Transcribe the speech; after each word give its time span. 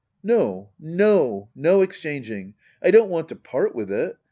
No^ 0.25 0.69
no— 0.79 1.49
^no 1.55 1.83
exchanging. 1.83 2.55
I 2.81 2.89
don't 2.89 3.11
want 3.11 3.29
to 3.29 3.35
part 3.35 3.75
with 3.75 3.91
it. 3.91 4.17